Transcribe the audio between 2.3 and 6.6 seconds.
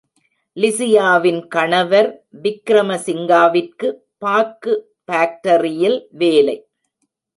விக்ரமசிங்காவிற்கு, பாக்கு பாக்டரியில் வேலை.